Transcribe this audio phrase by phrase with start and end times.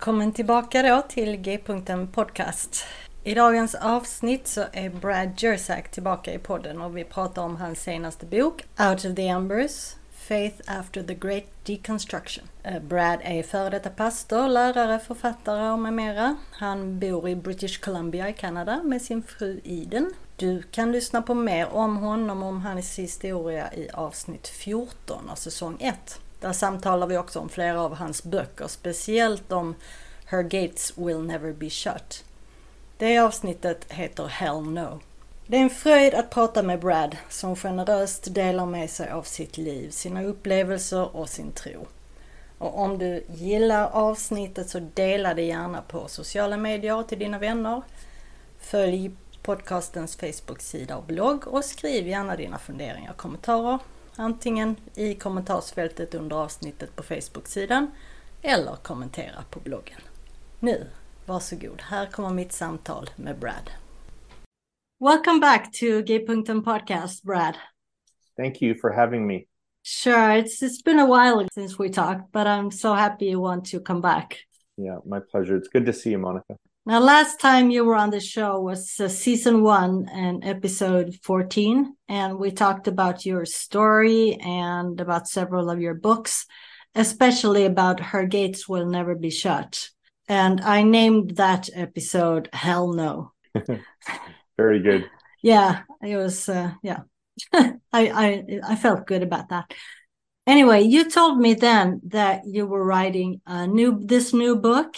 [0.00, 2.84] Välkommen tillbaka då till G-punkten Podcast.
[3.24, 7.82] I dagens avsnitt så är Brad Jersak tillbaka i podden och vi pratar om hans
[7.82, 12.44] senaste bok Out of the Embers Faith After the Great Deconstruction.
[12.62, 16.36] Eh, Brad är före detta pastor, lärare, författare och med mera.
[16.50, 20.12] Han bor i British Columbia i Kanada med sin fru Iden.
[20.36, 25.34] Du kan lyssna på mer om honom och om hans historia i avsnitt 14 av
[25.34, 26.20] säsong 1.
[26.40, 29.74] Där samtalar vi också om flera av hans böcker, speciellt om
[30.24, 32.24] Her Gates Will Never Be Shut.
[32.96, 35.00] Det avsnittet heter Hell No.
[35.46, 39.58] Det är en fröjd att prata med Brad som generöst delar med sig av sitt
[39.58, 41.86] liv, sina upplevelser och sin tro.
[42.58, 47.82] Och om du gillar avsnittet så dela det gärna på sociala medier till dina vänner.
[48.58, 49.10] Följ
[49.42, 53.78] podcastens Facebook-sida och blogg och skriv gärna dina funderingar och kommentarer
[54.16, 57.90] antingen i kommentarsfältet under avsnittet på Facebook-sidan
[58.42, 60.00] eller kommentera på bloggen.
[60.60, 60.86] Nu,
[61.26, 63.70] varsågod, här kommer mitt samtal med Brad.
[65.00, 67.54] Welcome back to G-punkten podcast, Brad.
[68.36, 69.44] Thank you for having me.
[69.82, 73.70] Sure, it's it's been a while since we talked, but I'm so happy you want
[73.70, 74.46] to come back.
[74.76, 75.56] Yeah, my pleasure.
[75.56, 76.56] It's good to see you, Monica.
[76.90, 81.94] Now, last time you were on the show was uh, season one and episode 14.
[82.08, 86.46] And we talked about your story and about several of your books,
[86.96, 89.88] especially about Her Gates Will Never Be Shut.
[90.28, 93.34] And I named that episode Hell No.
[94.56, 95.08] Very good.
[95.44, 97.02] yeah, it was, uh, yeah.
[97.52, 99.72] I, I, I felt good about that.
[100.44, 104.96] Anyway, you told me then that you were writing a new, this new book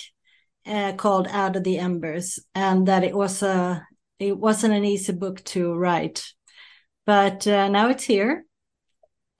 [0.67, 3.87] uh, called Out of the Embers, and that it was a
[4.19, 6.25] it wasn't an easy book to write,
[7.07, 8.45] but uh, now it's here,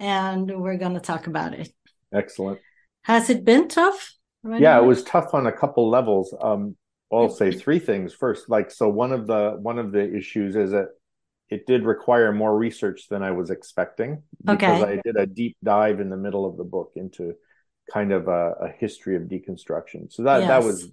[0.01, 1.73] and we're going to talk about it.
[2.13, 2.61] Excellent.
[3.03, 4.15] Has it been tough?
[4.45, 6.35] Yeah, it was tough on a couple levels.
[6.41, 6.77] Um,
[7.13, 8.49] I'll say three things first.
[8.49, 10.89] Like, so one of the one of the issues is that
[11.51, 14.93] it did require more research than I was expecting because okay.
[14.93, 17.35] I did a deep dive in the middle of the book into
[17.93, 20.11] kind of a, a history of deconstruction.
[20.11, 20.49] So that yes.
[20.49, 20.91] that was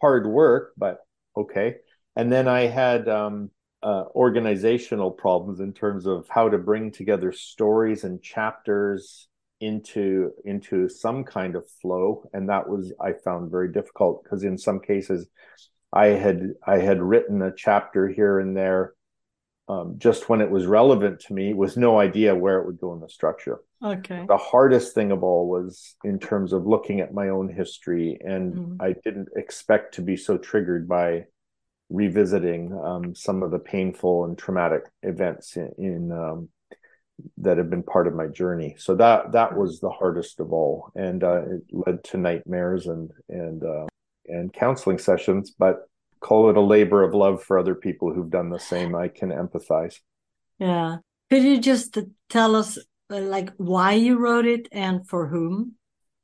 [0.00, 0.98] hard work, but
[1.36, 1.76] okay.
[2.14, 3.50] And then I had um,
[3.82, 9.28] uh, organizational problems in terms of how to bring together stories and chapters
[9.60, 14.58] into into some kind of flow, and that was I found very difficult because in
[14.58, 15.26] some cases
[15.92, 18.94] I had I had written a chapter here and there
[19.68, 22.92] um, just when it was relevant to me with no idea where it would go
[22.94, 23.60] in the structure.
[23.82, 24.24] Okay.
[24.26, 28.54] The hardest thing of all was in terms of looking at my own history, and
[28.54, 28.76] mm.
[28.80, 31.24] I didn't expect to be so triggered by
[31.90, 36.48] revisiting um, some of the painful and traumatic events in, in um,
[37.38, 38.74] that have been part of my journey.
[38.78, 43.10] So that that was the hardest of all, and uh, it led to nightmares and
[43.28, 43.86] and uh,
[44.26, 45.50] and counseling sessions.
[45.50, 45.88] But
[46.20, 48.94] call it a labor of love for other people who've done the same.
[48.94, 50.00] I can empathize.
[50.58, 50.96] Yeah.
[51.28, 51.98] Could you just
[52.28, 55.74] tell us like why you wrote it and for whom?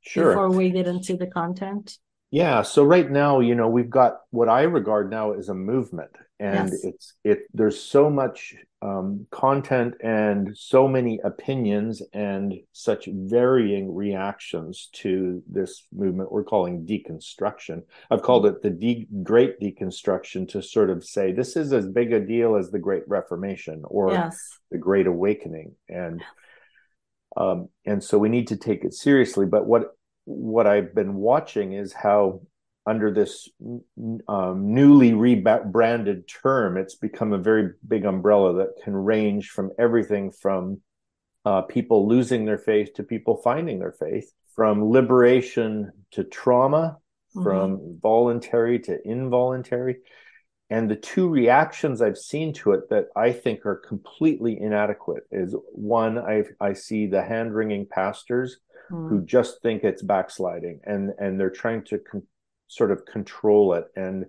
[0.01, 0.29] Sure.
[0.29, 1.97] Before we get into the content.
[2.29, 2.63] Yeah.
[2.63, 6.71] So right now, you know, we've got what I regard now as a movement, and
[6.71, 6.83] yes.
[6.83, 7.39] it's it.
[7.53, 15.85] There's so much um, content and so many opinions and such varying reactions to this
[15.93, 17.83] movement we're calling deconstruction.
[18.11, 22.11] I've called it the de- Great Deconstruction to sort of say this is as big
[22.11, 24.59] a deal as the Great Reformation or yes.
[24.69, 26.21] the Great Awakening, and
[27.35, 29.45] um, and so we need to take it seriously.
[29.45, 29.95] But what
[30.25, 32.41] what I've been watching is how
[32.85, 33.49] under this
[34.27, 40.31] um, newly rebranded term, it's become a very big umbrella that can range from everything
[40.31, 40.81] from
[41.45, 46.97] uh, people losing their faith to people finding their faith, from liberation to trauma,
[47.35, 47.43] mm-hmm.
[47.43, 49.97] from voluntary to involuntary.
[50.73, 55.55] And the two reactions I've seen to it that I think are completely inadequate is
[55.71, 58.57] one, I, I see the hand wringing pastors
[58.91, 59.07] mm.
[59.07, 62.25] who just think it's backsliding and, and they're trying to con-
[62.65, 64.25] sort of control it and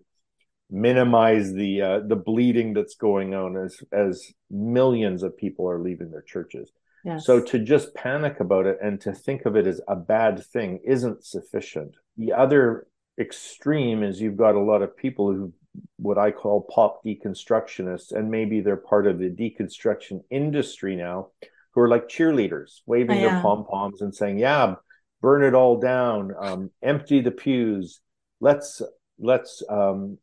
[0.70, 6.10] minimize the uh, the bleeding that's going on as as millions of people are leaving
[6.10, 6.70] their churches.
[7.06, 7.24] Yes.
[7.24, 10.80] So to just panic about it and to think of it as a bad thing
[10.84, 11.94] isn't sufficient.
[12.18, 12.86] The other
[13.18, 15.54] extreme is you've got a lot of people who
[15.96, 21.28] what I call pop deconstructionists, and maybe they're part of the deconstruction industry now,
[21.72, 24.76] who are like cheerleaders, waving their pom poms and saying, "Yeah,
[25.24, 28.00] burn it all down, um, empty the pews,
[28.40, 28.82] let's
[29.18, 30.18] let's um,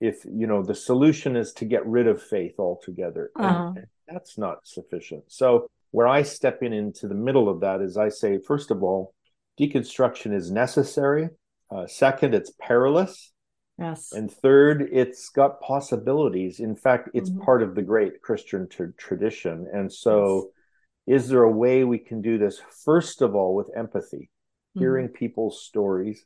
[0.00, 3.30] if you know the solution is to get rid of faith altogether.
[3.36, 3.66] Uh-huh.
[3.68, 5.24] and, and that's not sufficient.
[5.26, 8.82] So where i step in into the middle of that is i say first of
[8.82, 9.14] all
[9.60, 11.28] deconstruction is necessary.
[11.70, 13.32] Uh, second it's perilous
[13.78, 17.42] yes and third it's got possibilities in fact it's mm-hmm.
[17.42, 20.50] part of the great christian t- tradition and so
[21.06, 21.22] yes.
[21.22, 24.30] is there a way we can do this first of all with empathy
[24.76, 24.80] mm-hmm.
[24.80, 26.24] hearing people's stories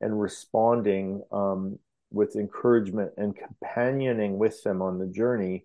[0.00, 1.78] and responding um,
[2.10, 5.64] with encouragement and companioning with them on the journey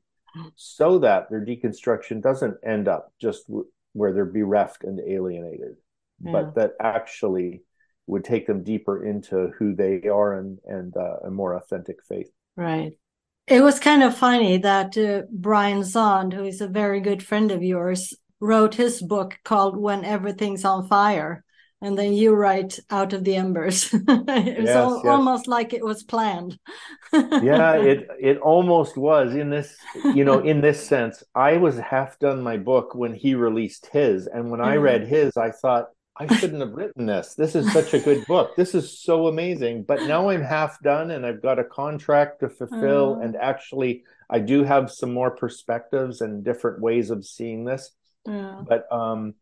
[0.56, 5.76] so that their deconstruction doesn't end up just w- where they're bereft and alienated,
[6.22, 6.32] yeah.
[6.32, 7.64] but that actually
[8.10, 12.30] would take them deeper into who they are and, and uh, a more authentic faith.
[12.56, 12.94] Right.
[13.48, 17.52] It was kind of funny that uh, Brian Zahnd, who is a very good friend
[17.52, 21.44] of yours, wrote his book called When Everything's on Fire
[21.82, 25.06] and then you write out of the embers it's yes, al- yes.
[25.06, 26.58] almost like it was planned
[27.14, 29.78] yeah it it almost was in this
[30.14, 34.28] you know in this sense i was half done my book when he released his
[34.28, 35.88] and when i read his i thought
[36.20, 37.34] i shouldn't have written this.
[37.36, 38.56] This is such a good book.
[38.56, 39.84] This is so amazing.
[39.84, 44.04] But now i'm half done and i've got a contract to fulfill uh, and actually
[44.30, 47.92] i do have some more perspectives and different ways of seeing this.
[48.68, 49.36] But um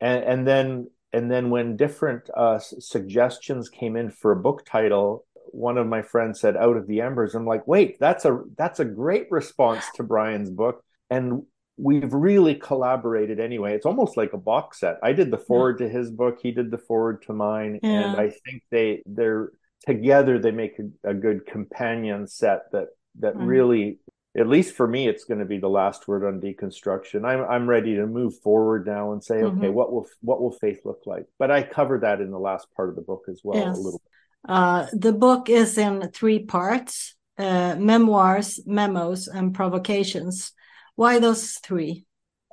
[0.00, 5.24] and and then and then when different uh, suggestions came in for a book title
[5.50, 7.34] one of my friends said out of the embers.
[7.34, 10.84] I'm like wait that's a that's a great response to brian's book.
[11.10, 11.44] And
[11.78, 15.86] we've really collaborated anyway it's almost like a box set i did the foreword yeah.
[15.86, 18.10] to his book he did the foreword to mine yeah.
[18.10, 19.52] and i think they they're
[19.86, 22.88] together they make a, a good companion set that
[23.20, 23.46] that mm-hmm.
[23.46, 23.98] really
[24.36, 27.24] at least for me, it's going to be the last word on deconstruction.
[27.24, 29.58] I'm I'm ready to move forward now and say, mm-hmm.
[29.58, 31.24] okay, what will what will faith look like?
[31.38, 33.76] But I cover that in the last part of the book as well yes.
[33.76, 34.02] a little.
[34.48, 40.52] Uh, the book is in three parts: uh, memoirs, memos, and provocations.
[40.98, 42.06] Why those three?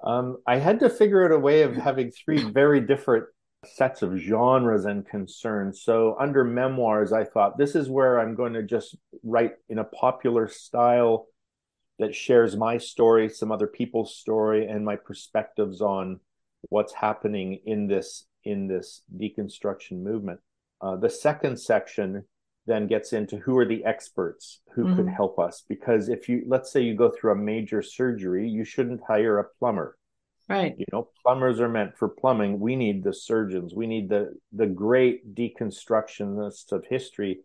[0.03, 3.25] Um, I had to figure out a way of having three very different
[3.65, 5.81] sets of genres and concerns.
[5.81, 9.83] So under memoirs, I thought this is where I'm going to just write in a
[9.83, 11.25] popular style
[11.97, 16.19] that shares my story, some other people's story, and my perspectives on
[16.69, 20.39] what's happening in this in this deconstruction movement.
[20.79, 22.25] Uh, the second section
[22.67, 24.95] then gets into who are the experts who mm-hmm.
[24.95, 28.63] could help us because if you let's say you go through a major surgery you
[28.63, 29.97] shouldn't hire a plumber
[30.49, 34.33] right you know plumbers are meant for plumbing we need the surgeons we need the
[34.53, 37.39] the great deconstructionists of history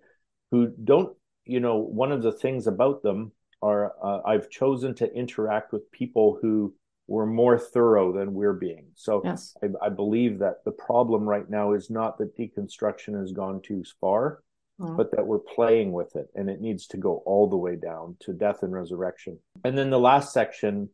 [0.50, 5.12] who don't you know one of the things about them are uh, I've chosen to
[5.12, 6.74] interact with people who
[7.06, 8.86] were more thorough than we're being.
[8.94, 9.56] So yes.
[9.62, 13.82] I, I, believe that the problem right now is not that deconstruction has gone too
[14.00, 14.42] far,
[14.80, 14.96] mm.
[14.96, 18.16] but that we're playing with it and it needs to go all the way down
[18.20, 19.38] to death and resurrection.
[19.64, 20.88] And then the last section,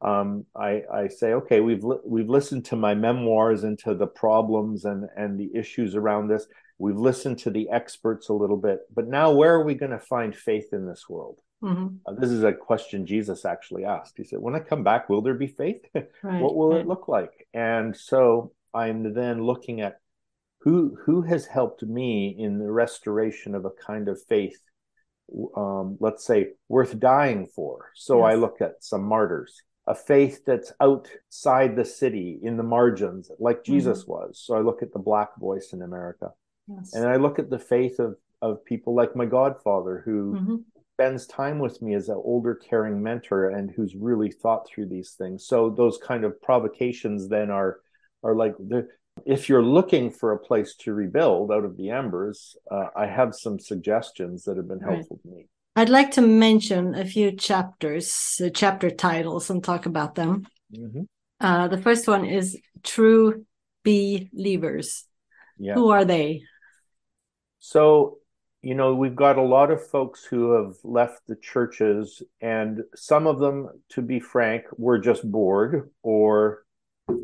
[0.00, 4.06] um, I, I say, okay, we've li- we've listened to my memoirs and to the
[4.06, 6.46] problems and and the issues around this.
[6.78, 9.98] We've listened to the experts a little bit, but now where are we going to
[9.98, 11.40] find faith in this world?
[11.62, 11.96] Mm-hmm.
[12.06, 14.14] Uh, this is a question Jesus actually asked.
[14.16, 15.84] He said, When I come back, will there be faith?
[16.22, 16.80] Right, what will right.
[16.80, 17.48] it look like?
[17.52, 19.98] And so I'm then looking at
[20.60, 24.58] who who has helped me in the restoration of a kind of faith,
[25.56, 27.90] um, let's say, worth dying for.
[27.94, 28.32] So yes.
[28.32, 33.64] I look at some martyrs, a faith that's outside the city in the margins, like
[33.64, 34.12] Jesus mm-hmm.
[34.12, 34.42] was.
[34.44, 36.30] So I look at the black voice in America.
[36.66, 36.94] Yes.
[36.94, 40.56] And I look at the faith of of people like my godfather who mm-hmm
[40.98, 45.12] spends time with me as an older caring mentor and who's really thought through these
[45.12, 47.78] things so those kind of provocations then are
[48.24, 48.54] are like
[49.26, 53.34] if you're looking for a place to rebuild out of the embers, uh, I have
[53.34, 55.30] some suggestions that have been helpful right.
[55.30, 55.48] to me.
[55.76, 60.46] I'd like to mention a few chapters, uh, chapter titles, and talk about them.
[60.76, 61.02] Mm-hmm.
[61.40, 63.46] Uh, the first one is True
[63.84, 65.04] Believers.
[65.56, 65.74] Yeah.
[65.74, 66.42] Who are they?
[67.60, 68.18] So,
[68.60, 73.26] you know, we've got a lot of folks who have left the churches, and some
[73.26, 76.64] of them, to be frank, were just bored or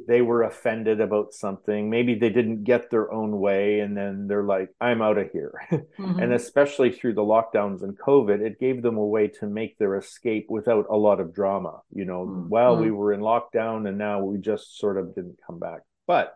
[0.07, 1.89] they were offended about something.
[1.91, 5.53] Maybe they didn't get their own way, and then they're like, I'm out of here.
[5.95, 6.19] Mm-hmm.
[6.19, 9.97] and especially through the lockdowns and COVID, it gave them a way to make their
[9.97, 11.81] escape without a lot of drama.
[11.93, 12.49] You know, mm-hmm.
[12.49, 15.81] well, we were in lockdown and now we just sort of didn't come back.
[16.07, 16.35] But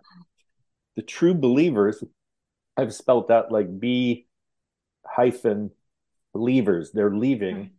[0.97, 2.03] the true believers,
[2.77, 4.27] I've spelt that like B
[5.05, 5.71] hyphen
[6.33, 6.93] believers.
[6.93, 7.71] They're leaving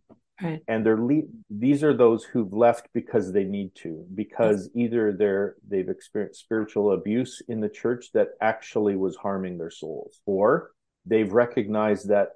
[0.42, 0.62] Right.
[0.68, 5.56] And they're le- these are those who've left because they need to, because either they're
[5.68, 10.72] they've experienced spiritual abuse in the church that actually was harming their souls, or
[11.06, 12.30] they've recognized that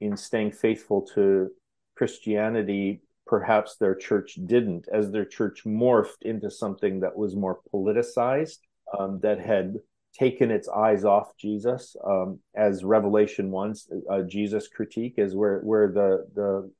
[0.00, 1.50] in staying faithful to
[1.96, 8.58] Christianity, perhaps their church didn't, as their church morphed into something that was more politicized,
[8.98, 9.76] um, that had
[10.18, 13.74] taken its eyes off Jesus, um, as Revelation one,
[14.10, 16.70] uh, Jesus critique is where where the the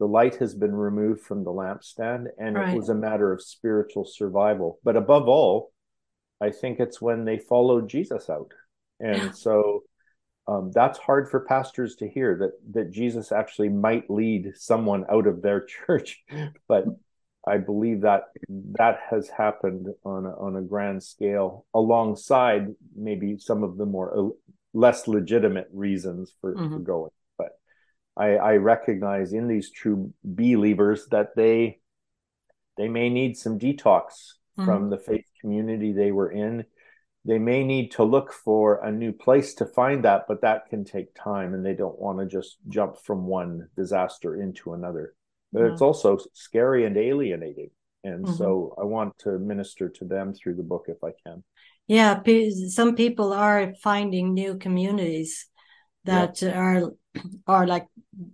[0.00, 2.70] the light has been removed from the lampstand and right.
[2.70, 5.70] it was a matter of spiritual survival but above all
[6.40, 8.52] i think it's when they followed jesus out
[8.98, 9.30] and yeah.
[9.30, 9.84] so
[10.48, 15.28] um, that's hard for pastors to hear that that jesus actually might lead someone out
[15.28, 16.24] of their church
[16.66, 16.84] but
[17.46, 23.62] i believe that that has happened on a, on a grand scale alongside maybe some
[23.62, 24.28] of the more uh,
[24.72, 26.72] less legitimate reasons for, mm-hmm.
[26.72, 27.10] for going
[28.20, 31.80] I, I recognize in these true believers that they
[32.76, 34.02] they may need some detox
[34.58, 34.64] mm-hmm.
[34.64, 36.64] from the faith community they were in.
[37.24, 40.84] They may need to look for a new place to find that, but that can
[40.84, 45.14] take time, and they don't want to just jump from one disaster into another.
[45.52, 47.70] But it's also scary and alienating,
[48.04, 48.36] and mm-hmm.
[48.36, 51.42] so I want to minister to them through the book if I can.
[51.86, 52.22] Yeah,
[52.68, 55.49] some people are finding new communities
[56.04, 56.58] that yeah.
[56.58, 56.92] are
[57.46, 57.86] are like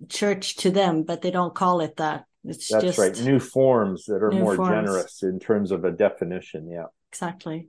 [0.08, 2.24] church to them, but they don't call it that.
[2.44, 3.20] It's That's just right.
[3.20, 4.70] New forms that are more forms.
[4.70, 6.68] generous in terms of a definition.
[6.70, 6.86] Yeah.
[7.10, 7.68] Exactly.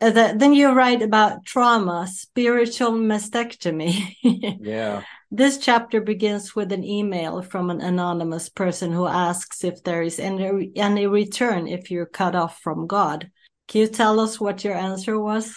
[0.00, 4.14] Uh, the, then you write about trauma, spiritual mastectomy.
[4.60, 5.02] yeah.
[5.30, 10.18] This chapter begins with an email from an anonymous person who asks if there is
[10.18, 13.30] any, any return if you're cut off from God.
[13.68, 15.54] Can you tell us what your answer was?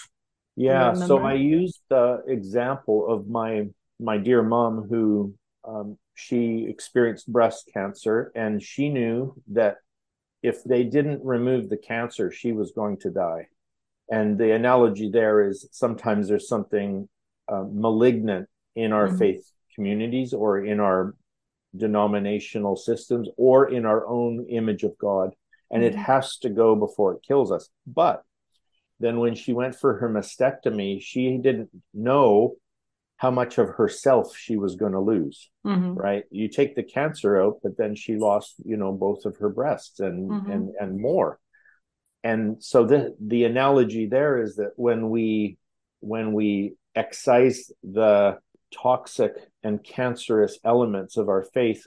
[0.56, 3.68] Yeah, so I used the example of my
[4.00, 9.76] my dear mom who um, she experienced breast cancer and she knew that
[10.42, 13.46] if they didn't remove the cancer she was going to die
[14.10, 17.08] and the analogy there is sometimes there's something
[17.48, 19.18] uh, malignant in our mm-hmm.
[19.18, 21.14] faith communities or in our
[21.76, 25.30] denominational systems or in our own image of god
[25.70, 25.94] and mm-hmm.
[25.94, 28.24] it has to go before it kills us but
[29.00, 32.54] then when she went for her mastectomy she didn't know
[33.16, 35.92] how much of herself she was going to lose mm-hmm.
[35.94, 39.50] right you take the cancer out but then she lost you know both of her
[39.50, 40.50] breasts and mm-hmm.
[40.50, 41.38] and and more
[42.22, 45.58] and so the the analogy there is that when we
[46.00, 48.38] when we excise the
[48.74, 51.86] toxic and cancerous elements of our faith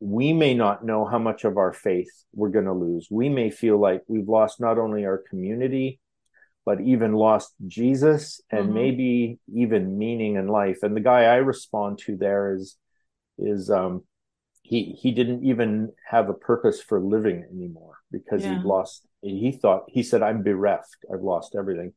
[0.00, 3.50] we may not know how much of our faith we're going to lose we may
[3.50, 5.98] feel like we've lost not only our community
[6.66, 8.74] but even lost Jesus and mm-hmm.
[8.74, 10.78] maybe even meaning in life.
[10.82, 12.76] And the guy I respond to there is
[13.38, 14.04] is um
[14.62, 18.58] he he didn't even have a purpose for living anymore because yeah.
[18.58, 20.96] he lost he thought he said I'm bereft.
[21.12, 21.92] I've lost everything.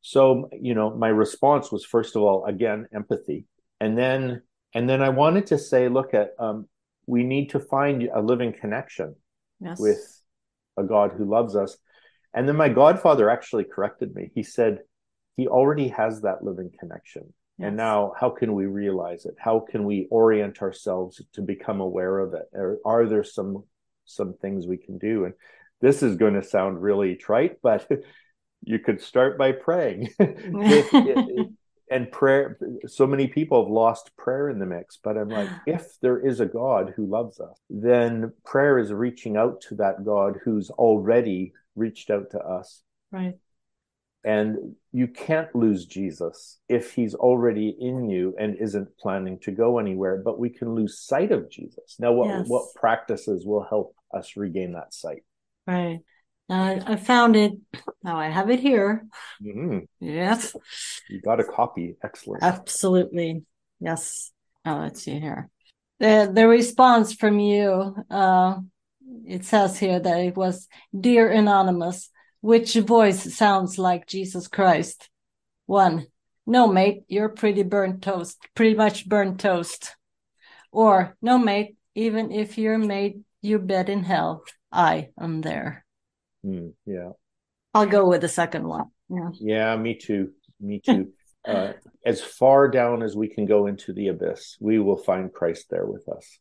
[0.00, 3.46] So, you know, my response was first of all again empathy.
[3.80, 4.42] And then
[4.74, 6.68] and then I wanted to say look at um
[7.06, 9.14] we need to find a living connection
[9.60, 9.78] yes.
[9.78, 10.20] with
[10.76, 11.78] a God who loves us
[12.34, 14.30] and then my godfather actually corrected me.
[14.34, 14.80] He said,
[15.36, 17.32] he already has that living connection.
[17.58, 17.68] Yes.
[17.68, 19.34] And now, how can we realize it?
[19.38, 22.48] How can we orient ourselves to become aware of it?
[22.52, 23.64] Or are there some
[24.04, 25.24] some things we can do?
[25.24, 25.34] And
[25.80, 27.88] this is going to sound really trite, but
[28.64, 30.10] you could start by praying.
[30.18, 31.48] it, it,
[31.90, 35.98] and prayer so many people have lost prayer in the mix but i'm like if
[36.02, 40.38] there is a god who loves us then prayer is reaching out to that god
[40.44, 42.82] who's already reached out to us.
[43.10, 43.34] Right.
[44.24, 49.78] And you can't lose Jesus if he's already in you and isn't planning to go
[49.78, 51.96] anywhere, but we can lose sight of Jesus.
[51.98, 52.48] Now, what, yes.
[52.48, 55.22] what practices will help us regain that sight?
[55.66, 56.00] Right.
[56.50, 57.52] Uh, I found it.
[58.02, 59.06] Now I have it here.
[59.42, 59.80] Mm-hmm.
[60.00, 60.56] Yes.
[61.08, 61.96] You got a copy.
[62.02, 62.42] Excellent.
[62.42, 63.44] Absolutely.
[63.80, 64.32] Yes.
[64.64, 65.50] Oh, let's see here.
[66.00, 67.94] The the response from you.
[68.10, 68.56] Uh,
[69.26, 72.10] it says here that it was, "Dear Anonymous,
[72.40, 75.10] which voice sounds like Jesus Christ?"
[75.66, 76.06] One.
[76.46, 78.38] No, mate, you're pretty burnt toast.
[78.54, 79.94] Pretty much burnt toast.
[80.72, 85.84] Or no, mate, even if you're made you bed in hell, I am there.
[86.44, 87.10] Mm, yeah.
[87.74, 88.86] I'll go with the second one.
[89.10, 89.30] Yeah.
[89.34, 90.32] Yeah, me too.
[90.60, 91.12] Me too.
[91.46, 91.72] uh,
[92.04, 95.86] as far down as we can go into the abyss, we will find Christ there
[95.86, 96.38] with us.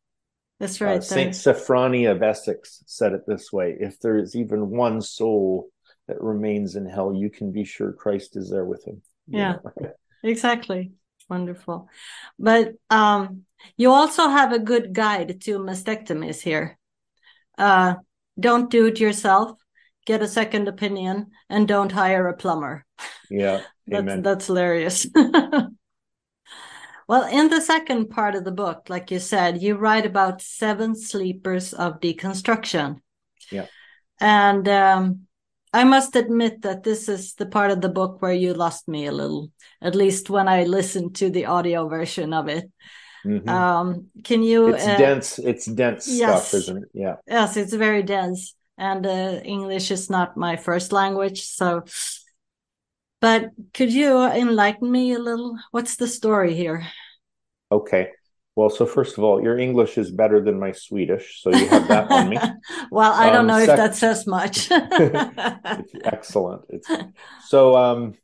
[0.60, 0.98] That's right.
[0.98, 5.70] Uh, Saint Sophrony of Essex said it this way: If there is even one soul
[6.08, 9.02] that remains in hell, you can be sure Christ is there with him.
[9.28, 9.58] Yeah,
[10.24, 10.92] exactly.
[11.30, 11.90] Wonderful.
[12.40, 13.44] But um,
[13.76, 16.78] you also have a good guide to mastectomies here.
[17.58, 17.96] Uh,
[18.40, 19.58] don't do it yourself
[20.08, 22.86] get a second opinion, and don't hire a plumber.
[23.30, 25.06] Yeah, that's, that's hilarious.
[27.08, 30.96] well, in the second part of the book, like you said, you write about seven
[30.96, 33.02] sleepers of deconstruction.
[33.52, 33.68] Yeah.
[34.20, 35.28] And um,
[35.74, 39.06] I must admit that this is the part of the book where you lost me
[39.06, 42.70] a little, at least when I listened to the audio version of it.
[43.26, 43.50] Mm-hmm.
[43.50, 44.74] Um, can you?
[44.74, 45.40] It's uh, dense.
[45.40, 46.90] It's dense yes, stuff, isn't it?
[46.94, 47.16] Yeah.
[47.28, 51.44] Yes, it's very dense and uh, English is not my first language.
[51.44, 51.84] So,
[53.20, 55.58] but could you enlighten me a little?
[55.72, 56.88] What's the story here?
[57.72, 58.12] Okay.
[58.56, 61.88] Well, so first of all, your English is better than my Swedish, so you have
[61.90, 62.40] that on me.
[62.92, 64.68] well, I don't um, know sec- if that says much.
[64.72, 66.64] it's excellent.
[66.70, 66.90] It's
[67.48, 68.16] so um,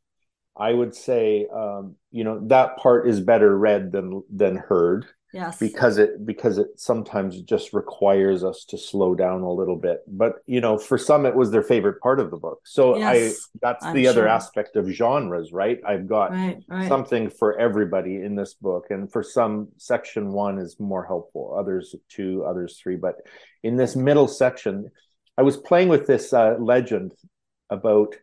[0.58, 5.60] I would say um, you know that part is better read than than heard yes.
[5.60, 10.01] Because it because it sometimes just requires us to slow down a little bit.
[10.07, 12.62] But you know for some it was their favorite part of the book.
[12.66, 14.12] So yes, i that's I'm the sure.
[14.12, 15.79] other aspect of genres right?
[15.86, 16.88] I've got right, right.
[16.88, 18.88] something for everybody in this book.
[18.90, 22.96] And for some section one is more helpful others two others three.
[22.96, 23.18] But
[23.64, 24.92] in this middle section
[25.38, 27.14] i was playing with this uh, legend
[27.70, 28.16] about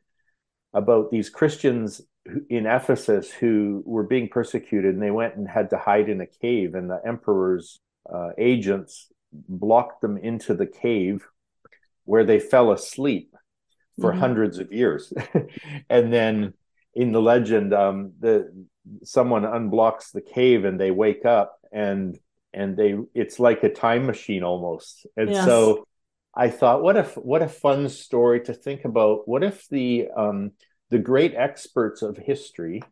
[0.72, 2.00] about these christians
[2.48, 6.26] in Ephesus who were being persecuted and they went and had to hide in a
[6.26, 7.80] cave and the emperor's
[8.12, 11.26] uh, agents blocked them into the cave
[12.04, 13.34] where they fell asleep
[14.00, 14.20] for mm-hmm.
[14.20, 15.12] hundreds of years
[15.90, 16.54] and then
[16.94, 18.66] in the legend um, the
[19.04, 22.18] someone unblocks the cave and they wake up and
[22.52, 25.44] and they it's like a time machine almost and yes.
[25.44, 25.86] so
[26.34, 30.50] i thought what if what a fun story to think about what if the um
[30.90, 32.82] the great experts of history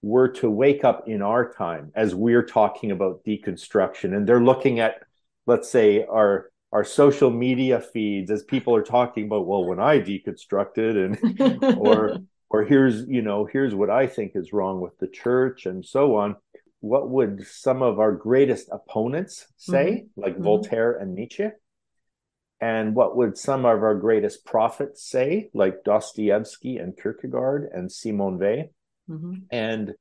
[0.00, 4.78] were to wake up in our time as we're talking about deconstruction and they're looking
[4.78, 5.02] at
[5.46, 9.98] let's say our our social media feeds as people are talking about well when i
[9.98, 12.18] deconstructed and or
[12.48, 16.14] or here's you know here's what i think is wrong with the church and so
[16.14, 16.36] on
[16.80, 20.20] what would some of our greatest opponents say mm-hmm.
[20.20, 20.44] like mm-hmm.
[20.44, 21.48] voltaire and nietzsche
[22.60, 28.38] and what would some of our greatest prophets say, like Dostoevsky and Kierkegaard and Simone
[28.38, 28.70] Weil?
[29.08, 29.34] Mm-hmm.
[29.50, 29.94] And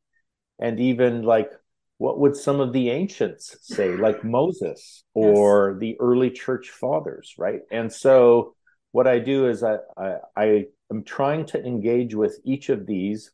[0.60, 1.52] and even like
[1.98, 5.80] what would some of the ancients say, like Moses or yes.
[5.80, 7.62] the early church fathers, right?
[7.72, 8.54] And so
[8.92, 13.32] what I do is I, I, I am trying to engage with each of these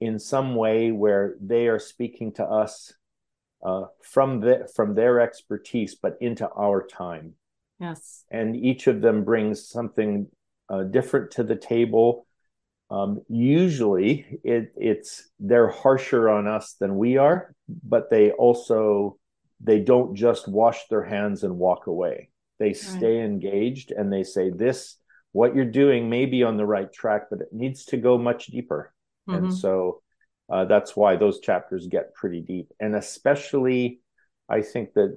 [0.00, 2.92] in some way where they are speaking to us
[3.64, 7.34] uh, from the, from their expertise, but into our time.
[7.78, 8.24] Yes.
[8.30, 10.28] And each of them brings something
[10.68, 12.26] uh, different to the table.
[12.90, 19.18] Um, usually, it, it's they're harsher on us than we are, but they also
[19.60, 22.30] they don't just wash their hands and walk away.
[22.58, 23.24] They stay right.
[23.24, 24.96] engaged and they say, "This
[25.32, 28.46] what you're doing may be on the right track, but it needs to go much
[28.46, 28.94] deeper."
[29.28, 29.46] Mm-hmm.
[29.46, 30.02] And so
[30.48, 34.00] uh, that's why those chapters get pretty deep, and especially
[34.48, 35.16] I think that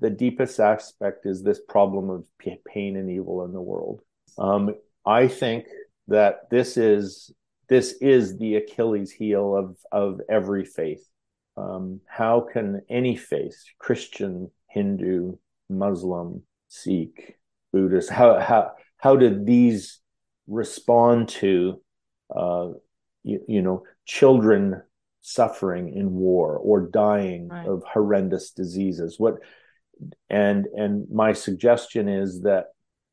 [0.00, 2.26] the deepest aspect is this problem of
[2.66, 4.00] pain and evil in the world.
[4.38, 5.66] Um, I think
[6.08, 7.32] that this is
[7.68, 11.06] this is the Achilles heel of of every faith.
[11.56, 15.36] Um, how can any faith, Christian, Hindu,
[15.68, 17.36] Muslim, Sikh,
[17.72, 20.00] Buddhist, how how how did these
[20.46, 21.80] respond to
[22.34, 22.70] uh,
[23.22, 24.82] you, you know children
[25.20, 27.66] suffering in war or dying right.
[27.66, 29.34] of horrendous diseases what
[30.30, 32.66] and and my suggestion is that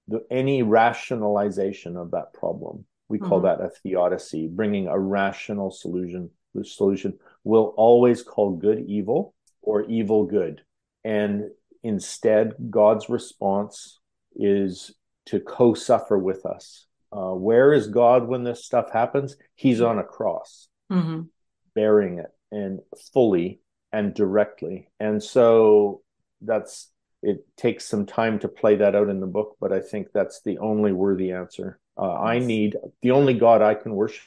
[0.07, 3.59] the, any rationalization of that problem we call mm-hmm.
[3.59, 9.83] that a theodicy bringing a rational solution the solution will always call good evil or
[9.85, 10.61] evil good
[11.03, 11.45] and
[11.83, 13.99] instead god's response
[14.35, 14.93] is
[15.25, 19.37] to co-suffer with us uh, where is God when this stuff happens?
[19.55, 21.21] He's on a cross, mm-hmm.
[21.75, 22.79] Bearing it and
[23.13, 23.61] fully
[23.91, 24.89] and directly.
[24.99, 26.01] And so
[26.41, 30.09] that's it takes some time to play that out in the book, but I think
[30.13, 31.79] that's the only worthy answer.
[31.97, 34.21] Uh, I need the only God I can worship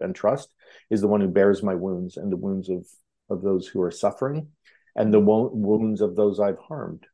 [0.00, 0.48] and trust
[0.90, 2.86] is the one who bears my wounds and the wounds of
[3.30, 4.48] of those who are suffering
[4.96, 7.06] and the wo- wounds of those I've harmed.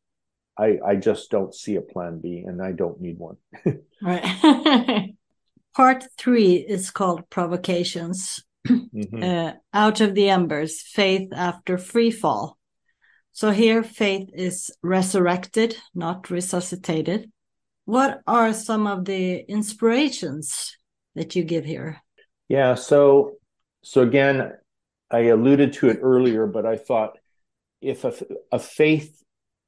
[0.58, 3.36] I I just don't see a plan B, and I don't need one.
[4.02, 5.14] right.
[5.76, 8.42] Part three is called provocations.
[8.66, 9.22] Mm-hmm.
[9.22, 12.58] Uh, out of the embers, faith after free fall.
[13.32, 17.30] So here, faith is resurrected, not resuscitated.
[17.84, 20.76] What are some of the inspirations
[21.14, 22.02] that you give here?
[22.48, 23.36] Yeah, so
[23.82, 24.52] so again,
[25.10, 27.16] I alluded to it earlier, but I thought
[27.80, 28.12] if a,
[28.52, 29.22] a faith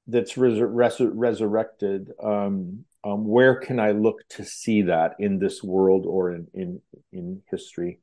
[0.06, 6.06] that's resur- resurrected, um, um, where can I look to see that in this world
[6.06, 6.80] or in in
[7.12, 8.00] in history?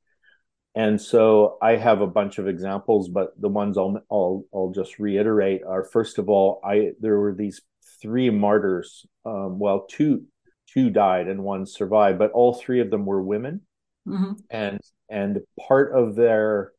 [0.77, 4.99] And so I have a bunch of examples, but the ones I'll I'll, I'll just
[4.99, 7.61] reiterate are first of all, I there were these
[7.99, 9.03] three martyrs.
[9.25, 10.25] Um, well, two
[10.71, 13.61] two died and one survived, but all three of them were women,
[14.07, 14.33] mm-hmm.
[14.51, 16.73] and and part of their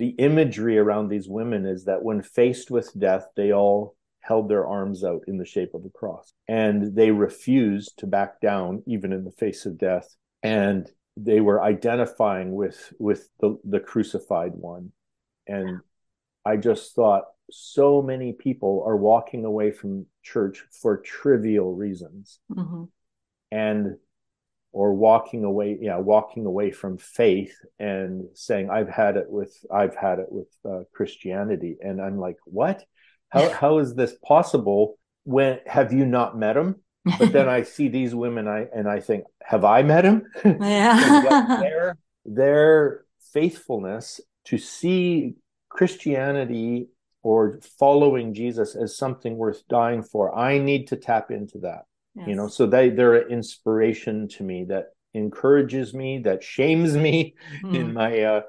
[0.00, 4.66] the imagery around these women is that when faced with death, they all held their
[4.66, 9.12] arms out in the shape of a cross and they refused to back down even
[9.12, 14.92] in the face of death and they were identifying with with the, the crucified one.
[15.46, 15.80] And
[16.46, 22.38] i just thought so many people are walking away from church for trivial reasons.
[22.50, 22.84] Mm-hmm.
[23.50, 23.96] and
[24.72, 29.94] or walking away yeah walking away from faith and saying i've had it with i've
[29.94, 31.76] had it with uh, christianity.
[31.80, 32.84] And i'm like what?
[33.28, 34.98] How how is this possible?
[35.24, 36.76] When have you not met him
[37.18, 40.26] but then i see these women i and i think have i met him?
[40.44, 41.60] Yeah.
[41.60, 45.34] Their their faithfulness to see
[45.68, 46.88] christianity
[47.22, 50.36] or following jesus as something worth dying for.
[50.36, 52.28] I need to tap into that yes.
[52.28, 52.48] you know?
[52.48, 57.74] So they they're an inspiration to me that encourages me that shames me mm.
[57.74, 58.40] in my uh,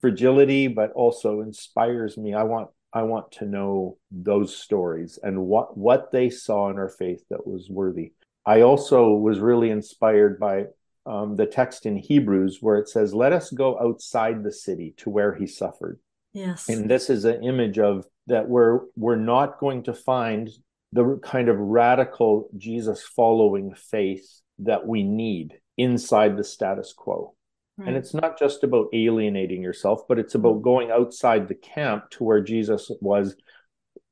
[0.00, 2.34] fragility but also inspires me.
[2.34, 6.88] I want i want to know those stories and what what they saw in our
[6.88, 8.12] faith that was worthy.
[8.46, 10.66] I also was really inspired by
[11.04, 15.10] um, the text in hebrews where it says let us go outside the city to
[15.10, 16.00] where he suffered.
[16.32, 16.68] Yes.
[16.70, 20.48] And this is an image of that we're we're not going to find
[20.92, 27.34] the kind of radical Jesus following faith that we need inside the status quo.
[27.78, 27.88] Right.
[27.88, 32.24] And it's not just about alienating yourself, but it's about going outside the camp to
[32.24, 33.36] where Jesus was,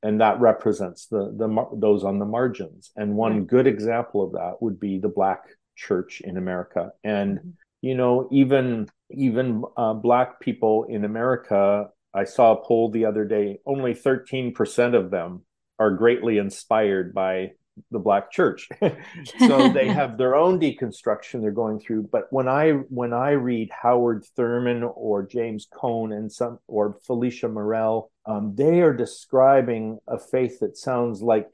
[0.03, 2.91] and that represents the the those on the margins.
[2.95, 3.47] And one right.
[3.47, 5.41] good example of that would be the Black
[5.75, 6.91] Church in America.
[7.03, 7.49] And mm-hmm.
[7.81, 13.25] you know, even even uh, Black people in America, I saw a poll the other
[13.25, 13.57] day.
[13.65, 15.41] Only thirteen percent of them
[15.79, 17.53] are greatly inspired by
[17.91, 18.69] the black church.
[19.39, 22.09] So they have their own deconstruction they're going through.
[22.11, 27.47] But when i when i read howard thurman or james cone and some or felicia
[27.47, 31.49] murrell um, they are describing a faith that sounds like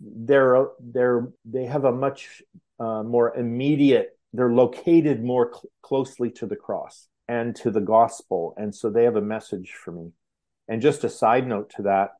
[0.00, 2.42] they're they're they have a much
[2.80, 8.54] uh, more immediate they're located more cl- closely to the cross and to the gospel.
[8.56, 10.10] And so they have a message for me.
[10.68, 12.10] And just a side note to that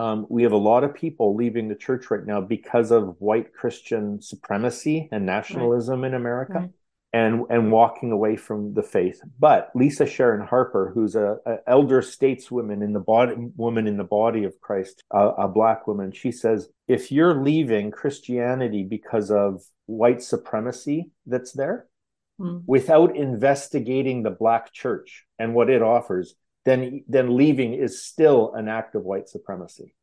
[0.00, 3.52] um, we have a lot of people leaving the church right now because of white
[3.52, 6.08] Christian supremacy and nationalism right.
[6.08, 6.52] in America.
[6.54, 6.70] Right.
[7.12, 12.02] And, and walking away from the faith, but Lisa Sharon Harper, who's a, a elder
[12.02, 16.30] stateswoman in the body woman in the body of Christ, a, a black woman, she
[16.30, 21.88] says, if you're leaving Christianity because of white supremacy that's there,
[22.40, 22.62] mm.
[22.64, 28.68] without investigating the black church and what it offers, then then leaving is still an
[28.68, 29.94] act of white supremacy.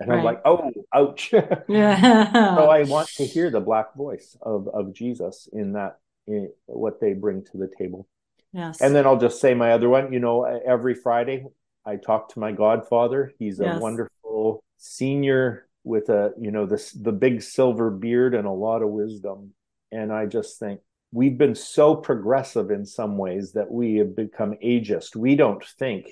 [0.00, 0.18] And right.
[0.18, 1.32] I'm like, oh, ouch.
[1.68, 2.32] yeah.
[2.56, 7.00] so I want to hear the black voice of of Jesus in that in what
[7.00, 8.08] they bring to the table.
[8.52, 8.80] Yes.
[8.80, 11.46] And then I'll just say my other one, you know, every Friday
[11.84, 13.32] I talk to my godfather.
[13.38, 13.80] He's a yes.
[13.80, 18.88] wonderful senior with a, you know, this the big silver beard and a lot of
[18.88, 19.52] wisdom.
[19.92, 20.80] And I just think
[21.14, 25.14] we've been so progressive in some ways that we have become ageist.
[25.14, 26.08] We don't think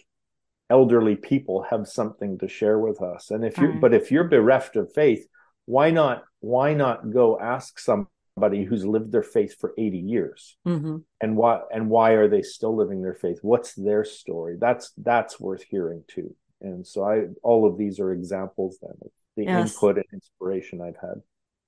[0.71, 3.33] elderly people have something to share with us.
[3.33, 5.27] And if you're, but if you're bereft of faith,
[5.67, 10.99] why not, why not go ask somebody who's lived their faith for 80 years mm-hmm.
[11.21, 13.41] and why, and why are they still living their faith?
[13.43, 14.57] What's their story?
[14.61, 16.35] That's, that's worth hearing too.
[16.61, 19.75] And so I, all of these are examples then of the yes.
[19.75, 21.23] input and inspiration I've had.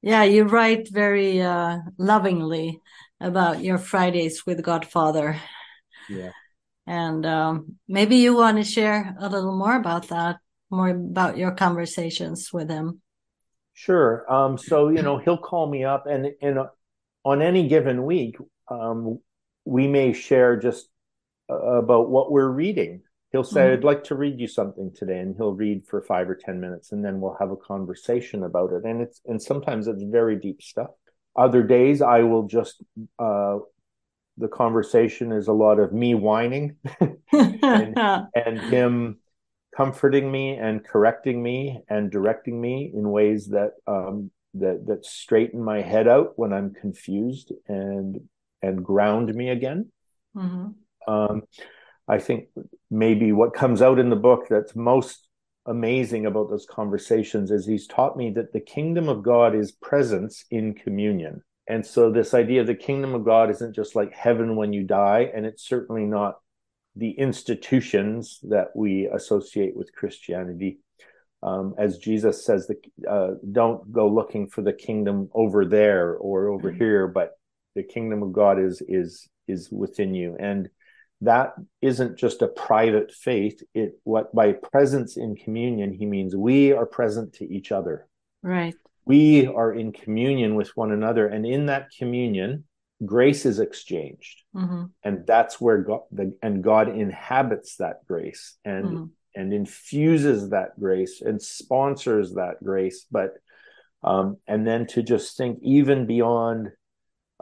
[0.04, 2.82] Yeah, you write very uh, lovingly
[3.24, 5.40] about your Fridays with Godfather.
[6.08, 6.32] Yeah.
[6.86, 10.36] And um, maybe you want to share a little more about that,
[10.70, 13.00] more about your conversations with him.
[13.72, 14.30] Sure.
[14.32, 16.66] Um, so you know, he'll call me up, and and uh,
[17.24, 18.36] on any given week,
[18.68, 19.18] um,
[19.64, 20.88] we may share just
[21.50, 23.02] uh, about what we're reading.
[23.32, 23.72] He'll say, mm-hmm.
[23.72, 26.92] "I'd like to read you something today," and he'll read for five or ten minutes,
[26.92, 28.84] and then we'll have a conversation about it.
[28.84, 30.90] And it's and sometimes it's very deep stuff.
[31.36, 32.82] Other days, I will just
[33.18, 33.58] uh,
[34.36, 37.98] the conversation is a lot of me whining and,
[38.34, 39.18] and him
[39.76, 45.62] comforting me and correcting me and directing me in ways that um, that that straighten
[45.62, 48.20] my head out when I'm confused and
[48.62, 49.90] and ground me again.
[50.36, 51.12] Mm-hmm.
[51.12, 51.42] Um,
[52.08, 52.48] I think
[52.90, 55.23] maybe what comes out in the book that's most
[55.66, 60.44] amazing about those conversations is he's taught me that the kingdom of God is presence
[60.50, 61.42] in communion.
[61.66, 64.82] And so this idea of the kingdom of God isn't just like heaven when you
[64.84, 66.36] die, and it's certainly not
[66.96, 70.78] the institutions that we associate with Christianity.
[71.42, 72.76] Um, as Jesus says, the,
[73.08, 76.78] uh, don't go looking for the kingdom over there or over mm-hmm.
[76.78, 77.32] here, but
[77.74, 80.70] the kingdom of God is is is within you, and
[81.20, 83.62] that isn't just a private faith.
[83.74, 88.06] It what by presence in communion he means we are present to each other.
[88.42, 88.74] Right.
[89.06, 92.64] We are in communion with one another, and in that communion,
[93.04, 94.84] grace is exchanged mm-hmm.
[95.02, 99.04] and that's where god the, and god inhabits that grace and mm-hmm.
[99.34, 103.34] and infuses that grace and sponsors that grace but
[104.02, 106.70] um, and then to just think even beyond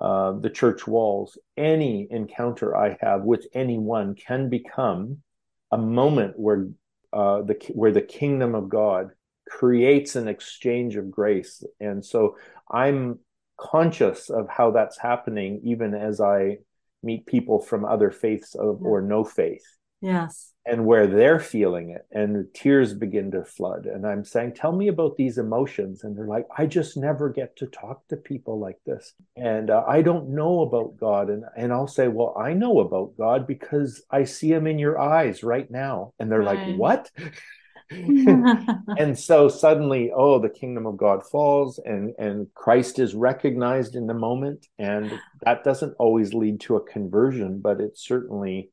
[0.03, 5.23] uh, the church walls any encounter i have with anyone can become
[5.71, 6.69] a moment where
[7.13, 9.11] uh, the where the kingdom of god
[9.49, 12.37] creates an exchange of grace and so
[12.71, 13.19] i'm
[13.63, 16.59] conscious of how that's happening even as I
[17.03, 18.89] meet people from other faiths of, yeah.
[18.89, 19.65] or no faith.
[20.01, 20.52] Yes.
[20.65, 23.87] And where they're feeling it and tears begin to flood.
[23.87, 26.05] And I'm saying, tell me about these emotions.
[26.05, 29.13] And they're like, I just never get to talk to people like this.
[29.37, 31.31] And uh, I don't know about God.
[31.31, 35.01] And, and I'll say, well, I know about God because I see him in your
[35.01, 36.13] eyes right now.
[36.21, 36.69] And they're right.
[36.69, 37.11] like, what?
[37.93, 44.07] and so suddenly, oh, the kingdom of God falls and, and Christ is recognized in
[44.07, 44.67] the moment.
[44.79, 45.13] And
[45.45, 48.71] that doesn't always lead to a conversion, but it's certainly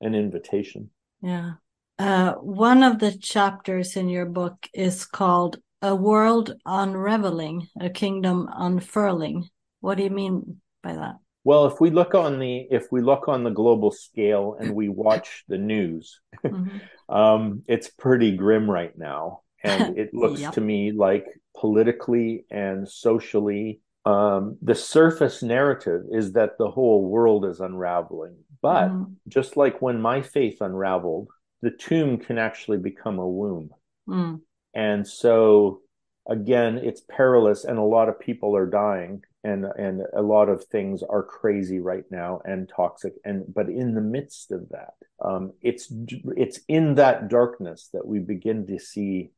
[0.00, 0.90] an invitation.
[1.22, 1.52] Yeah.
[1.98, 8.48] Uh, one of the chapters in your book is called A World Unraveling, A Kingdom
[8.52, 9.48] Unfurling.
[9.80, 11.16] What do you mean by that?
[11.44, 14.88] Well, if we look on the if we look on the global scale and we
[14.88, 16.78] watch the news, mm-hmm.
[17.14, 20.54] um, it's pretty grim right now, and it looks yep.
[20.54, 21.24] to me like
[21.56, 28.36] politically and socially, um, the surface narrative is that the whole world is unraveling.
[28.62, 29.12] But mm-hmm.
[29.28, 31.28] just like when my faith unraveled,
[31.62, 33.70] the tomb can actually become a womb,
[34.08, 34.40] mm.
[34.74, 35.80] and so
[36.28, 40.64] again, it's perilous, and a lot of people are dying and and a lot of
[40.64, 45.52] things are crazy right now and toxic and but in the midst of that um,
[45.62, 45.92] it's
[46.36, 49.30] it's in that darkness that we begin to see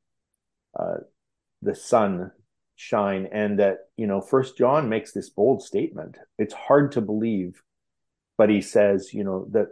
[0.79, 0.97] uh,
[1.61, 2.31] the sun
[2.77, 7.61] shine and that you know first john makes this bold statement it's hard to believe
[8.39, 9.67] but he says you know that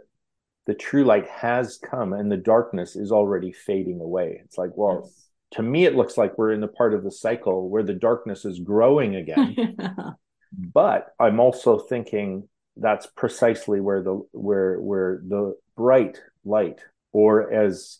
[0.67, 5.01] the true light has come and the darkness is already fading away it's like well
[5.03, 5.29] yes.
[5.51, 8.45] to me it looks like we're in the part of the cycle where the darkness
[8.45, 9.75] is growing again
[10.73, 16.81] but i'm also thinking that's precisely where the where where the bright light
[17.13, 17.99] or as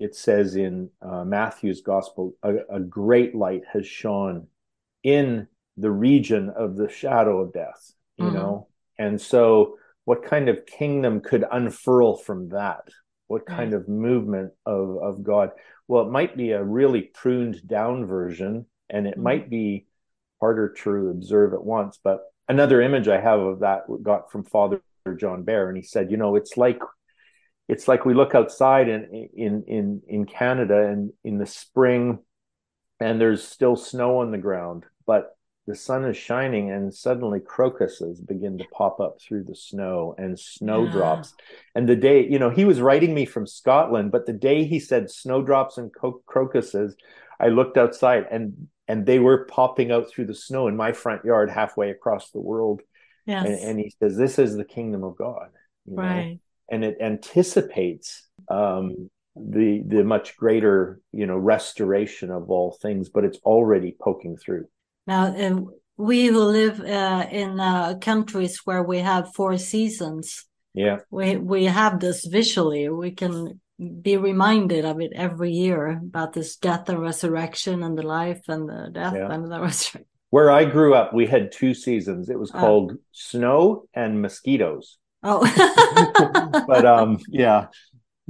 [0.00, 4.46] it says in uh, matthew's gospel a, a great light has shone
[5.02, 8.34] in the region of the shadow of death you mm-hmm.
[8.34, 8.66] know
[8.98, 9.76] and so
[10.10, 12.88] what kind of kingdom could unfurl from that
[13.28, 15.50] what kind of movement of of god
[15.88, 19.22] well it might be a really pruned down version and it mm-hmm.
[19.22, 19.86] might be
[20.40, 21.98] harder to observe at once.
[22.02, 24.82] But another image I have of that got from Father
[25.16, 26.80] John Behr, and he said, you know, it's like
[27.68, 32.18] it's like we look outside in in in in Canada and in the spring,
[32.98, 35.36] and there's still snow on the ground, but
[35.70, 40.38] the sun is shining and suddenly crocuses begin to pop up through the snow and
[40.38, 41.34] snowdrops
[41.74, 44.80] and the day you know he was writing me from scotland but the day he
[44.80, 45.90] said snowdrops and
[46.26, 46.96] crocuses
[47.38, 51.24] i looked outside and and they were popping out through the snow in my front
[51.24, 52.80] yard halfway across the world.
[53.24, 53.46] Yes.
[53.46, 55.50] And, and he says, This is the kingdom of God.
[55.86, 56.30] right.
[56.32, 56.38] Know?
[56.72, 63.24] And it anticipates um, the the much greater, you know, restoration of all things, but
[63.24, 64.66] it's already poking through.
[65.06, 65.60] Now, uh,
[65.96, 71.64] we who live uh, in uh, countries where we have four seasons, yeah, we we
[71.64, 72.88] have this visually.
[72.88, 73.60] We can
[74.02, 78.68] be reminded of it every year about this death and resurrection and the life and
[78.68, 79.32] the death yeah.
[79.32, 80.04] and the resurrection.
[80.30, 82.28] Where I grew up, we had two seasons.
[82.28, 82.58] It was oh.
[82.58, 84.98] called snow and mosquitoes.
[85.22, 85.40] Oh,
[86.66, 87.66] but um, yeah,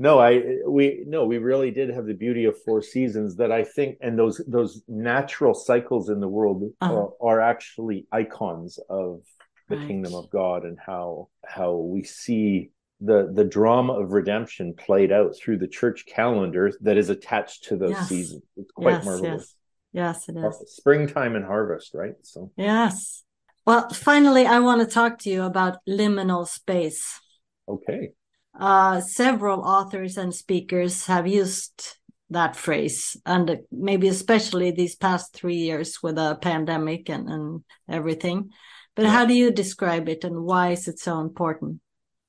[0.00, 3.64] no, I we no, we really did have the beauty of four seasons that I
[3.64, 6.94] think, and those those natural cycles in the world uh-huh.
[6.94, 9.20] are, are, actually icons of
[9.68, 9.86] the right.
[9.86, 12.70] kingdom of God and how how we see
[13.02, 17.76] the the drama of redemption played out through the church calendar that is attached to
[17.76, 18.08] those yes.
[18.08, 18.42] seasons.
[18.56, 19.56] It's quite yes, marvelous.
[19.92, 20.26] Yes.
[20.26, 20.76] yes, it is.
[20.76, 22.14] Springtime and harvest, right?
[22.22, 23.22] So yes.
[23.66, 27.20] Well, finally, I want to talk to you about liminal space.
[27.68, 28.12] Okay.
[28.58, 31.96] Uh, several authors and speakers have used
[32.30, 38.50] that phrase, and maybe especially these past three years with a pandemic and, and everything.
[38.94, 41.80] But how do you describe it, and why is it so important?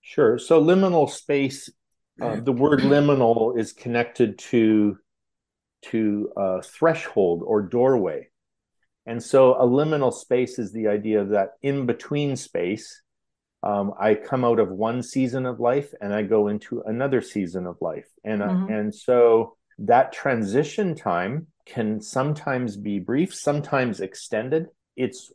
[0.01, 0.37] Sure.
[0.37, 1.69] So liminal space,
[2.21, 4.97] uh, the word liminal is connected to
[5.83, 8.27] to a threshold or doorway.
[9.05, 13.01] And so a liminal space is the idea of that in between space.
[13.63, 17.67] Um, I come out of one season of life and I go into another season
[17.67, 18.07] of life.
[18.23, 18.73] And, uh, mm-hmm.
[18.73, 24.67] and so that transition time can sometimes be brief, sometimes extended.
[24.95, 25.31] It's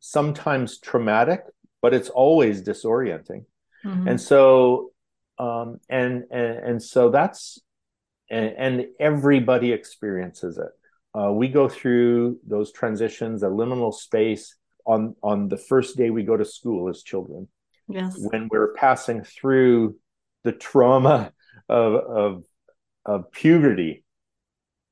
[0.00, 1.44] sometimes traumatic,
[1.80, 3.44] but it's always disorienting.
[3.84, 4.08] Mm-hmm.
[4.08, 4.90] And so,
[5.38, 7.60] um, and, and, and so that's,
[8.28, 10.72] and, and everybody experiences it.
[11.18, 14.56] Uh, we go through those transitions, a liminal space
[14.86, 17.48] on, on the first day we go to school as children.
[17.90, 18.16] Yes.
[18.18, 19.96] When we're passing through
[20.44, 21.32] the trauma
[21.68, 22.44] of, of,
[23.04, 24.04] of puberty,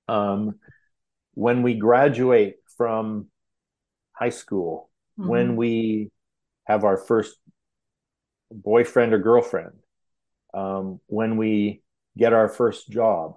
[0.08, 0.58] um,
[1.34, 3.26] when we graduate from
[4.12, 5.28] high school, mm-hmm.
[5.28, 6.10] when we
[6.64, 7.36] have our first
[8.50, 9.72] boyfriend or girlfriend,
[10.54, 11.82] um, when we
[12.16, 13.34] get our first job,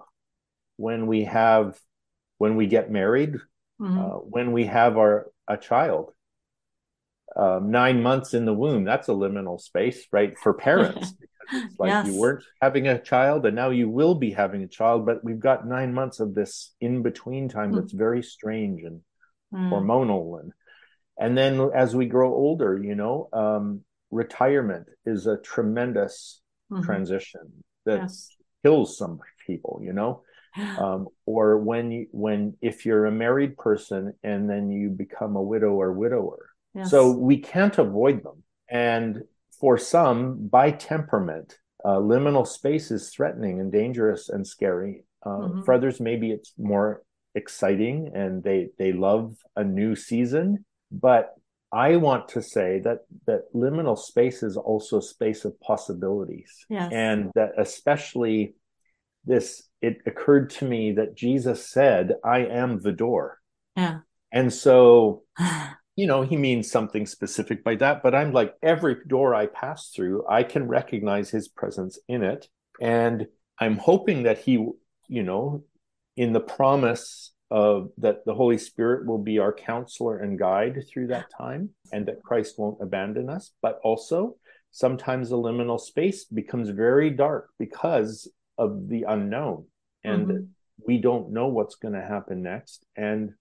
[0.76, 1.78] when we have,
[2.38, 3.34] when we get married,
[3.80, 3.98] mm-hmm.
[3.98, 6.12] uh, when we have our a child.
[7.34, 11.14] Um, nine months in the womb, that's a liminal space, right, for parents.
[11.52, 12.06] it's like yes.
[12.06, 15.40] you weren't having a child and now you will be having a child, but we've
[15.40, 17.76] got nine months of this in between time mm.
[17.76, 19.00] that's very strange and
[19.52, 19.70] mm.
[19.70, 20.52] hormonal and
[21.18, 26.40] and then as we grow older, you know, um, retirement is a tremendous
[26.70, 26.84] mm-hmm.
[26.84, 28.28] transition that yes.
[28.62, 30.22] kills some people you know
[30.78, 35.42] um, or when you when if you're a married person and then you become a
[35.42, 36.90] widow or widower yes.
[36.90, 39.22] so we can't avoid them and
[39.60, 45.62] for some by temperament uh, liminal space is threatening and dangerous and scary uh, mm-hmm.
[45.62, 47.02] for others maybe it's more
[47.34, 51.34] exciting and they they love a new season but
[51.72, 56.66] I want to say that that liminal space is also a space of possibilities.
[56.68, 56.92] Yes.
[56.92, 58.54] And that especially
[59.24, 63.38] this it occurred to me that Jesus said, I am the door.
[63.74, 64.00] Yeah.
[64.30, 65.22] And so
[65.96, 69.90] you know, he means something specific by that, but I'm like every door I pass
[69.94, 72.48] through, I can recognize his presence in it.
[72.80, 73.26] And
[73.58, 74.52] I'm hoping that he,
[75.08, 75.64] you know,
[76.16, 81.08] in the promise of that the Holy Spirit will be our counselor and guide through
[81.08, 83.52] that time, and that Christ won't abandon us.
[83.60, 84.36] But also,
[84.70, 88.26] sometimes the liminal space becomes very dark because
[88.56, 89.66] of the unknown,
[90.02, 90.44] and mm-hmm.
[90.86, 93.32] we don't know what's going to happen next, and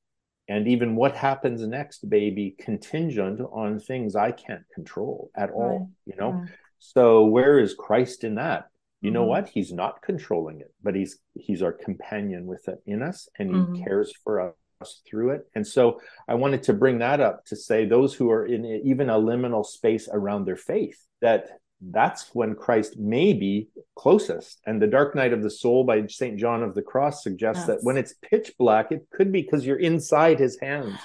[0.52, 5.80] and even what happens next may be contingent on things I can't control at all.
[5.80, 5.88] Right.
[6.06, 6.50] You know, right.
[6.80, 8.72] so where is Christ in that?
[9.02, 9.30] you know mm-hmm.
[9.30, 13.50] what he's not controlling it but he's he's our companion with it in us and
[13.50, 13.84] he mm-hmm.
[13.84, 17.86] cares for us through it and so i wanted to bring that up to say
[17.86, 22.98] those who are in even a liminal space around their faith that that's when christ
[22.98, 26.82] may be closest and the dark night of the soul by st john of the
[26.82, 27.68] cross suggests yes.
[27.68, 31.00] that when it's pitch black it could be because you're inside his hands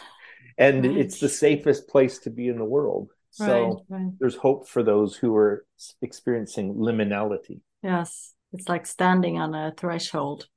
[0.58, 0.96] and right.
[0.96, 4.12] it's the safest place to be in the world so right, right.
[4.18, 5.64] there's hope for those who are
[6.02, 10.48] experiencing liminality Yes, it's like standing on a threshold.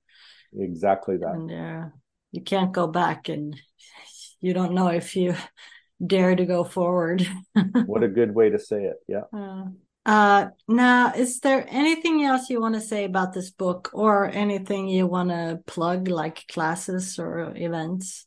[0.58, 1.34] Exactly that.
[1.34, 1.90] And uh,
[2.32, 3.56] you can't go back, and
[4.42, 5.36] you don't know if you
[6.06, 7.28] dare to go forward.
[7.86, 8.98] what a good way to say it.
[9.08, 9.24] Yeah.
[9.32, 9.66] Uh,
[10.10, 14.88] uh, now, is there anything else you want to say about this book, or anything
[14.88, 18.26] you want to plug, like classes or events?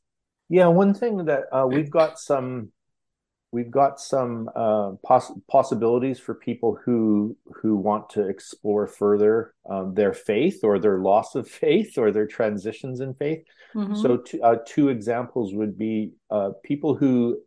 [0.49, 2.71] Yeah, one thing that uh, we've got some
[3.51, 9.95] we've got some uh, poss- possibilities for people who who want to explore further um,
[9.95, 13.43] their faith or their loss of faith or their transitions in faith.
[13.75, 13.97] Mm-hmm.
[13.97, 17.41] So, t- uh, two examples would be uh, people who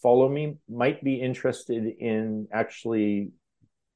[0.00, 3.32] follow me might be interested in actually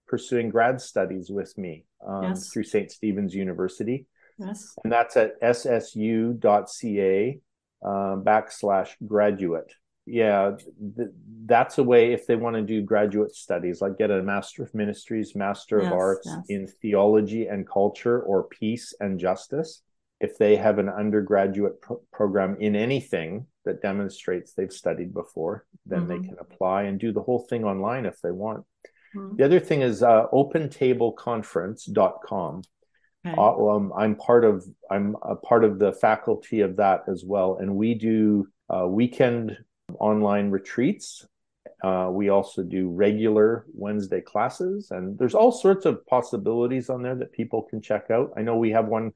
[0.08, 2.50] pursuing grad studies with me um, yes.
[2.50, 2.90] through St.
[2.90, 4.06] Stephen's University.
[4.38, 4.74] Yes.
[4.82, 7.40] And that's at ssu.ca
[7.84, 9.72] uh, backslash graduate
[10.08, 10.52] yeah
[10.96, 11.08] th-
[11.44, 14.74] that's a way if they want to do graduate studies like get a master of
[14.74, 19.82] ministries master yes, of arts in theology and culture or peace and justice
[20.20, 26.00] if they have an undergraduate pro- program in anything that demonstrates they've studied before then
[26.00, 26.08] mm-hmm.
[26.22, 28.64] they can apply and do the whole thing online if they want
[29.18, 29.36] mm-hmm.
[29.36, 32.62] the other thing is uh, opentableconference.com
[33.26, 33.36] okay.
[33.36, 37.56] uh, um, i'm part of i'm a part of the faculty of that as well
[37.60, 39.56] and we do uh, weekend
[39.98, 41.26] online retreats.
[41.82, 47.14] Uh, we also do regular Wednesday classes, and there's all sorts of possibilities on there
[47.14, 48.32] that people can check out.
[48.36, 49.12] I know we have one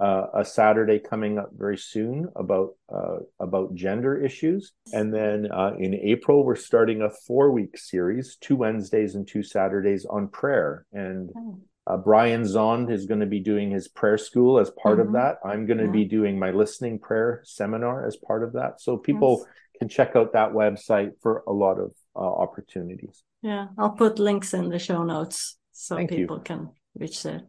[0.00, 5.72] uh, a Saturday coming up very soon about uh, about gender issues, and then uh,
[5.78, 10.86] in April we're starting a four week series, two Wednesdays and two Saturdays on prayer.
[10.92, 11.58] And oh.
[11.86, 15.08] uh, Brian Zahnd is going to be doing his prayer school as part mm-hmm.
[15.08, 15.38] of that.
[15.44, 15.92] I'm going to yeah.
[15.92, 18.80] be doing my listening prayer seminar as part of that.
[18.80, 19.40] So people.
[19.40, 19.48] Yes
[19.80, 23.24] can check out that website for a lot of uh, opportunities.
[23.42, 26.42] Yeah, I'll put links in the show notes so Thank people you.
[26.42, 27.42] can reach there.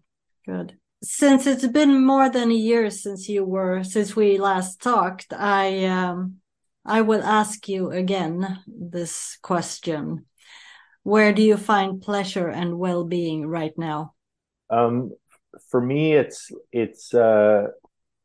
[0.45, 0.75] Good.
[1.07, 5.85] Since it's been more than a year since you were since we last talked, I
[5.85, 6.37] um,
[6.83, 10.25] I will ask you again this question.
[11.03, 14.15] Where do you find pleasure and well-being right now?
[14.71, 15.11] Um,
[15.69, 17.67] for me, it's it's uh,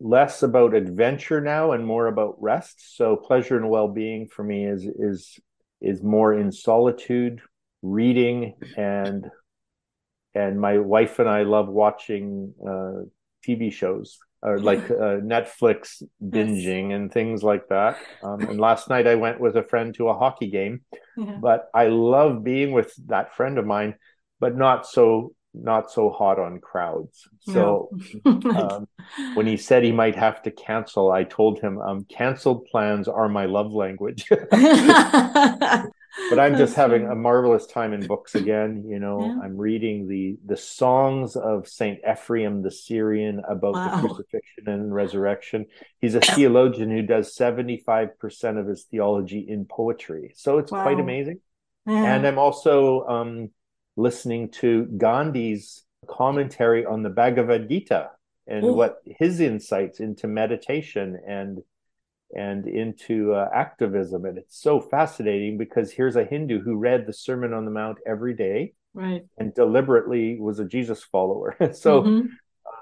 [0.00, 2.96] less about adventure now and more about rest.
[2.96, 5.38] So pleasure and well-being for me is is
[5.82, 7.42] is more in solitude,
[7.82, 9.30] reading and
[10.34, 13.04] and my wife and I love watching uh,
[13.46, 16.96] TV shows or like uh, Netflix binging yes.
[16.96, 17.98] and things like that.
[18.22, 20.80] Um, and last night I went with a friend to a hockey game,
[21.16, 21.36] yeah.
[21.40, 23.96] but I love being with that friend of mine,
[24.38, 27.28] but not so not so hot on crowds.
[27.40, 27.90] So
[28.24, 28.50] no.
[28.52, 28.88] um,
[29.34, 33.28] when he said he might have to cancel, I told him, um, canceled plans are
[33.28, 34.28] my love language.
[36.28, 38.84] but I'm just having a marvelous time in books again.
[38.86, 39.38] You know, yeah.
[39.42, 43.96] I'm reading the the songs of Saint Ephraim the Syrian about wow.
[43.96, 45.66] the crucifixion and resurrection.
[46.00, 50.32] He's a theologian who does 75% of his theology in poetry.
[50.34, 50.82] So it's wow.
[50.82, 51.40] quite amazing.
[51.86, 52.14] Yeah.
[52.14, 53.50] And I'm also um,
[53.96, 58.10] listening to Gandhi's commentary on the Bhagavad Gita
[58.46, 58.72] and Ooh.
[58.72, 61.58] what his insights into meditation and
[62.36, 67.12] and into uh, activism and it's so fascinating because here's a hindu who read the
[67.12, 72.26] sermon on the mount every day right and deliberately was a jesus follower so mm-hmm.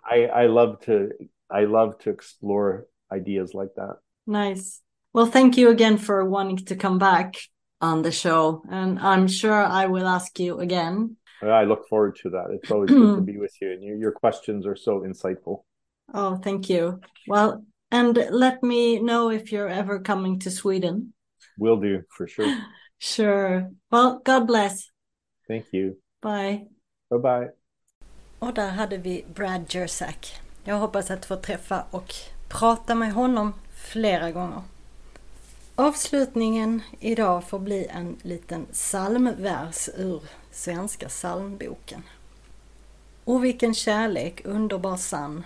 [0.04, 1.10] i i love to
[1.50, 3.96] i love to explore ideas like that
[4.26, 4.80] nice
[5.12, 7.36] well thank you again for wanting to come back
[7.80, 8.62] on the show.
[8.70, 11.16] And I'm sure I will ask you again.
[11.42, 12.46] I look forward to that.
[12.50, 15.62] It's always good to be with you, and your, your questions are so insightful.
[16.12, 17.00] Oh, thank you.
[17.28, 21.12] Well, and let me know if you're ever coming to Sweden.
[21.58, 22.56] Will do, for sure.
[22.98, 23.70] sure.
[23.90, 24.90] Well, God bless.
[25.48, 25.96] Thank you.
[26.22, 26.66] Bye.
[27.10, 27.50] Bye bye.
[28.38, 30.40] Och där hade vi Brad Jersak.
[30.64, 32.14] Jag hoppas att få träffa och
[32.48, 34.62] prata med honom flera gånger.
[35.74, 42.02] Avslutningen idag får bli en liten psalmvers ur Svenska psalmboken.
[43.24, 45.44] O vilken kärlek, underbar sann.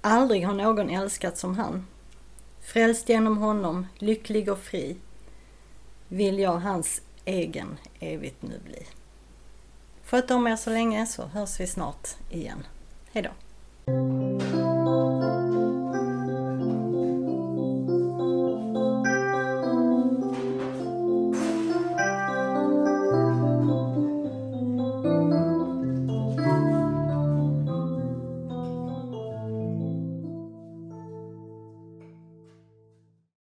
[0.00, 1.86] Aldrig har någon älskat som han.
[2.60, 4.96] Frälst genom honom, lycklig och fri,
[6.08, 8.86] vill jag hans egen evigt nu bli.
[10.04, 12.66] Sköt om er så länge så hörs vi snart igen.
[13.12, 13.30] Hejdå!